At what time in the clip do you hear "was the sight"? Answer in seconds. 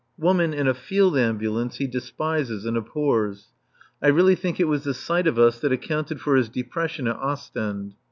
4.67-5.27